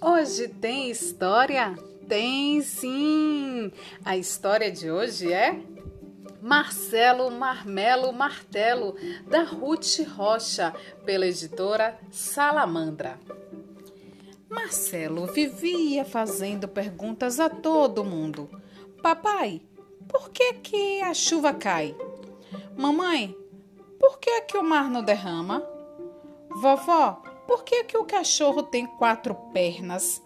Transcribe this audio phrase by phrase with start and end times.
[0.00, 1.74] Hoje tem história?
[2.08, 3.72] Tem sim!
[4.04, 5.60] A história de hoje é
[6.40, 8.94] Marcelo Marmelo Martelo,
[9.26, 10.72] da Ruth Rocha,
[11.04, 13.18] pela editora Salamandra.
[14.48, 18.48] Marcelo vivia fazendo perguntas a todo mundo.
[19.02, 19.60] Papai,
[20.06, 21.96] por que que a chuva cai?
[22.76, 23.36] Mamãe,
[23.98, 25.60] por que que o mar não derrama?
[26.50, 30.22] Vovó, por que, que o cachorro tem quatro pernas?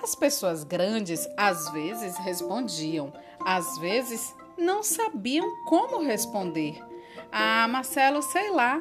[0.00, 3.12] As pessoas grandes às vezes respondiam,
[3.44, 6.80] às vezes não sabiam como responder.
[7.32, 8.80] Ah, Marcelo, sei lá.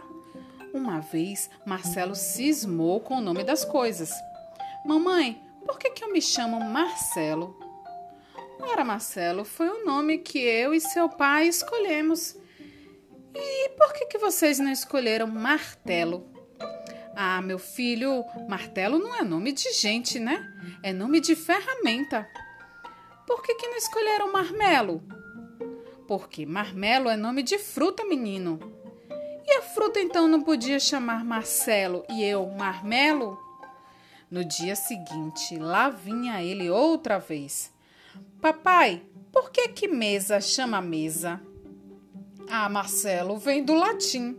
[0.72, 4.12] Uma vez, Marcelo cismou com o nome das coisas.
[4.86, 7.58] Mamãe, por que, que eu me chamo Marcelo?
[8.60, 12.36] Ora, Marcelo, foi o nome que eu e seu pai escolhemos.
[13.34, 16.37] E por que, que vocês não escolheram Martelo?
[17.20, 20.54] Ah, meu filho, martelo não é nome de gente, né?
[20.84, 22.30] É nome de ferramenta.
[23.26, 25.02] Por que, que não escolheram marmelo?
[26.08, 28.60] Porque marmelo é nome de fruta, menino.
[29.44, 33.36] E a fruta então não podia chamar Marcelo e eu Marmelo?
[34.30, 37.74] No dia seguinte, lá vinha ele outra vez.
[38.40, 41.42] Papai, por que que mesa chama mesa?
[42.48, 44.38] Ah, Marcelo, vem do latim.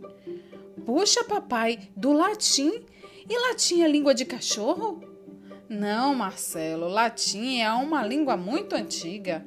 [0.89, 2.83] Puxa, papai, do latim?
[3.29, 4.99] E latim é língua de cachorro?
[5.69, 9.45] Não, Marcelo, latim é uma língua muito antiga.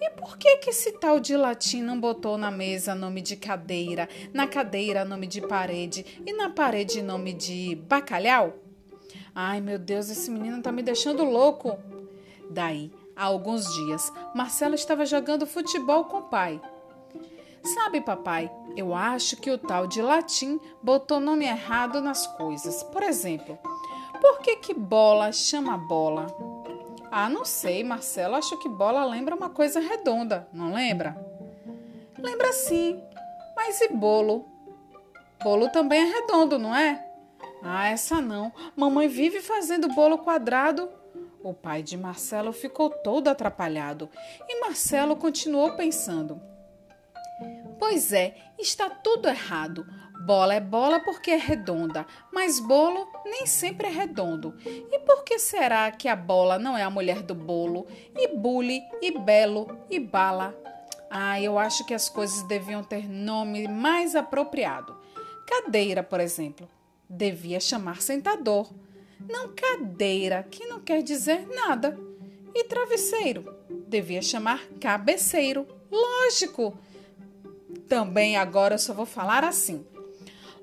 [0.00, 4.08] E por que que esse tal de latim não botou na mesa nome de cadeira,
[4.32, 8.54] na cadeira nome de parede e na parede nome de bacalhau?
[9.34, 11.76] Ai, meu Deus, esse menino tá me deixando louco.
[12.48, 16.62] Daí, há alguns dias, Marcelo estava jogando futebol com o pai.
[17.62, 22.82] Sabe, papai, eu acho que o tal de latim botou nome errado nas coisas.
[22.84, 23.58] Por exemplo,
[24.20, 26.26] por que, que bola chama bola?
[27.10, 28.36] Ah, não sei, Marcelo.
[28.36, 31.16] Acho que bola lembra uma coisa redonda, não lembra?
[32.18, 33.02] Lembra sim.
[33.56, 34.46] Mas e bolo?
[35.42, 37.04] Bolo também é redondo, não é?
[37.62, 38.52] Ah, essa não.
[38.76, 40.88] Mamãe vive fazendo bolo quadrado.
[41.42, 44.10] O pai de Marcelo ficou todo atrapalhado
[44.48, 46.40] e Marcelo continuou pensando.
[47.78, 49.86] Pois é, está tudo errado.
[50.26, 54.54] Bola é bola porque é redonda, mas bolo nem sempre é redondo.
[54.66, 57.86] E por que será que a bola não é a mulher do bolo?
[58.14, 60.54] E bule, e belo, e bala?
[61.08, 64.94] Ah, eu acho que as coisas deviam ter nome mais apropriado.
[65.46, 66.68] Cadeira, por exemplo,
[67.08, 68.70] devia chamar sentador.
[69.20, 71.98] Não cadeira, que não quer dizer nada.
[72.54, 73.56] E travesseiro,
[73.86, 75.66] devia chamar cabeceiro.
[75.90, 76.76] Lógico!
[77.88, 79.84] Também agora eu só vou falar assim.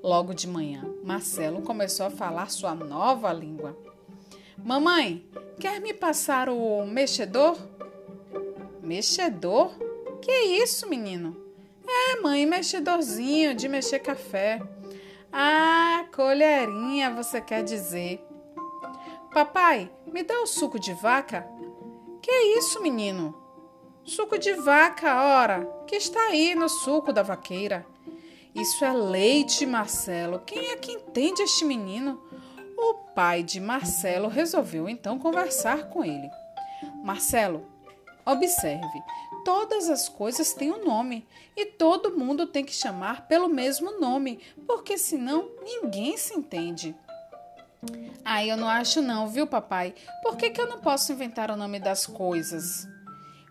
[0.02, 3.76] Logo de manhã, Marcelo começou a falar sua nova língua.
[4.56, 5.24] Mamãe,
[5.58, 7.56] quer me passar o mexedor?
[8.82, 9.72] Mexedor?
[10.20, 11.36] Que isso, menino?
[11.86, 14.60] É, mãe, mexedorzinho de mexer café.
[15.32, 18.24] Ah, colherinha, você quer dizer.
[19.32, 21.46] Papai, me dá o suco de vaca?
[22.22, 23.45] Que isso, menino?
[24.06, 27.84] Suco de vaca, ora, que está aí no suco da vaqueira.
[28.54, 30.38] Isso é leite, Marcelo.
[30.46, 32.22] Quem é que entende este menino?
[32.78, 36.30] O pai de Marcelo resolveu então conversar com ele.
[37.02, 37.66] Marcelo,
[38.24, 39.02] observe,
[39.44, 44.38] todas as coisas têm um nome e todo mundo tem que chamar pelo mesmo nome,
[44.68, 46.94] porque senão ninguém se entende.
[48.24, 49.94] Ah, eu não acho não, viu, papai?
[50.22, 52.86] Por que, que eu não posso inventar o nome das coisas?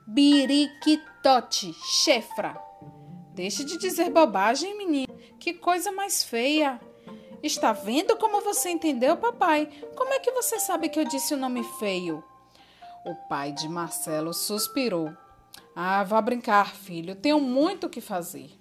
[0.08, 2.56] Biriquitote, chefra.
[3.34, 5.12] Deixe de dizer bobagem, menino.
[5.40, 6.80] Que coisa mais feia.
[7.42, 9.68] Está vendo como você entendeu, papai?
[9.96, 12.24] Como é que você sabe que eu disse o nome feio?
[13.04, 15.12] O pai de Marcelo suspirou.
[15.76, 17.16] Ah, vá brincar, filho.
[17.16, 18.56] Tenho muito o que fazer.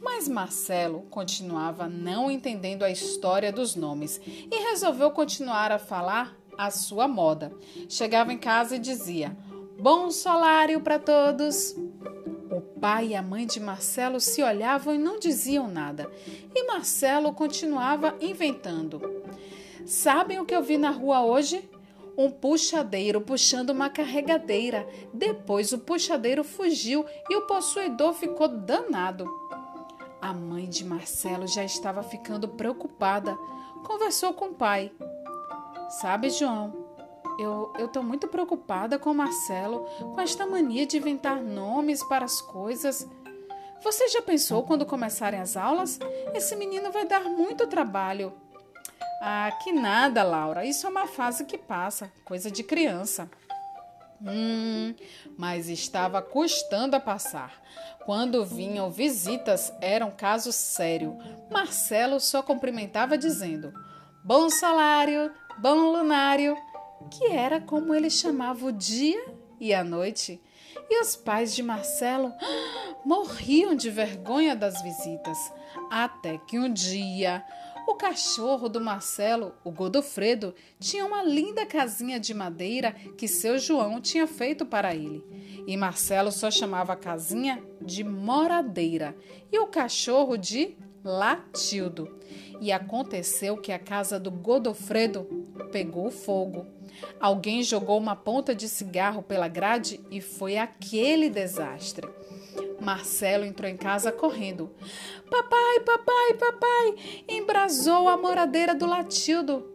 [0.00, 6.70] Mas Marcelo continuava não entendendo a história dos nomes e resolveu continuar a falar a
[6.70, 7.52] sua moda.
[7.88, 9.36] Chegava em casa e dizia:
[9.80, 11.74] Bom solário para todos!
[12.50, 16.10] O pai e a mãe de Marcelo se olhavam e não diziam nada,
[16.54, 19.00] e Marcelo continuava inventando.
[19.86, 21.66] Sabem o que eu vi na rua hoje?
[22.14, 24.86] Um puxadeiro puxando uma carregadeira.
[25.14, 29.26] Depois o puxadeiro fugiu e o possuidor ficou danado.
[30.20, 33.34] A mãe de Marcelo já estava ficando preocupada.
[33.86, 34.92] Conversou com o pai.
[35.88, 36.79] Sabe, João,
[37.42, 42.40] eu, tô muito preocupada com o Marcelo, com esta mania de inventar nomes para as
[42.40, 43.08] coisas.
[43.82, 45.98] Você já pensou quando começarem as aulas?
[46.34, 48.32] Esse menino vai dar muito trabalho.
[49.22, 50.64] Ah, que nada, Laura.
[50.64, 53.30] Isso é uma fase que passa, coisa de criança.
[54.22, 54.94] Hum,
[55.38, 57.62] mas estava custando a passar.
[58.04, 61.16] Quando vinham visitas, era um caso sério.
[61.50, 63.72] Marcelo só cumprimentava dizendo:
[64.22, 66.54] Bom salário, bom lunário,
[67.08, 69.24] que era como ele chamava o dia
[69.58, 70.40] e a noite.
[70.88, 72.32] E os pais de Marcelo
[73.04, 75.38] morriam de vergonha das visitas,
[75.90, 77.44] até que um dia
[77.90, 84.00] o cachorro do Marcelo, o Godofredo, tinha uma linda casinha de madeira que seu João
[84.00, 85.24] tinha feito para ele.
[85.66, 89.16] E Marcelo só chamava a casinha de moradeira
[89.50, 92.16] e o cachorro de Latildo.
[92.60, 96.66] E aconteceu que a casa do Godofredo pegou fogo.
[97.20, 102.08] Alguém jogou uma ponta de cigarro pela grade e foi aquele desastre.
[102.80, 104.70] Marcelo entrou em casa correndo.
[105.30, 106.94] Papai, papai, papai,
[107.28, 109.74] embrasou a moradeira do Latildo.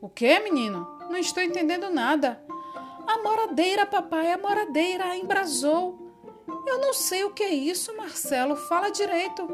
[0.00, 0.86] O que, menino?
[1.08, 2.42] Não estou entendendo nada.
[3.06, 5.98] A moradeira, papai, a moradeira embrasou.
[6.66, 8.56] Eu não sei o que é isso, Marcelo.
[8.56, 9.48] Fala direito.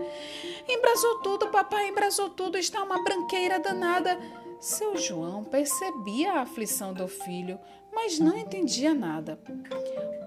[0.69, 2.59] Embrasou tudo, papai, embrasou tudo.
[2.59, 4.19] Está uma branqueira danada.
[4.61, 7.59] Seu João percebia a aflição do filho,
[7.93, 9.39] mas não entendia nada.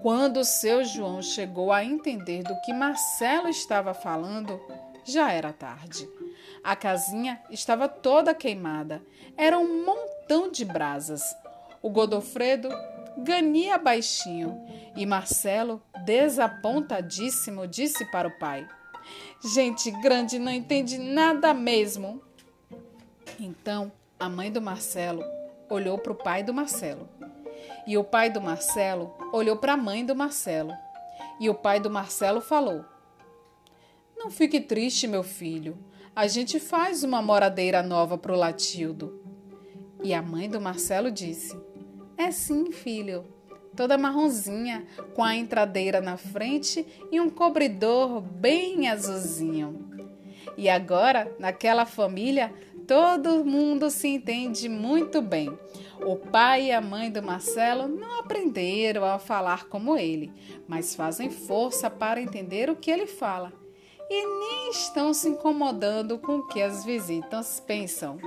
[0.02, 4.60] Quando seu João chegou a entender do que Marcelo estava falando,
[5.04, 6.08] já era tarde.
[6.62, 9.02] A casinha estava toda queimada.
[9.36, 11.22] Era um montão de brasas.
[11.82, 12.68] O Godofredo
[13.18, 14.64] ganhia baixinho
[14.96, 18.66] e Marcelo, desapontadíssimo, disse para o pai:
[19.44, 22.22] Gente grande não entende nada mesmo.
[23.38, 25.24] Então a mãe do Marcelo
[25.70, 27.08] olhou para o pai do Marcelo.
[27.86, 30.74] E o pai do Marcelo olhou para a mãe do Marcelo.
[31.40, 32.84] E o pai do Marcelo falou:
[34.14, 35.78] Não fique triste, meu filho.
[36.14, 39.22] A gente faz uma moradeira nova para o Latildo.
[40.02, 41.58] E a mãe do Marcelo disse:
[42.18, 43.24] É sim, filho.
[43.74, 49.88] Toda marronzinha, com a entradeira na frente e um cobridor bem azulzinho.
[50.56, 52.52] E agora, naquela família,
[52.90, 55.56] todo mundo se entende muito bem.
[56.04, 60.32] O pai e a mãe do Marcelo não aprenderam a falar como ele,
[60.66, 63.52] mas fazem força para entender o que ele fala
[64.10, 68.18] e nem estão se incomodando com o que as visitas pensam.